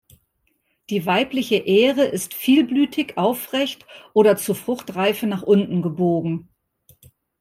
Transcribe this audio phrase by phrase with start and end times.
[0.89, 6.49] Die weibliche Ähre ist vielblütig, aufrecht oder zur Fruchtreife nach unten gebogen.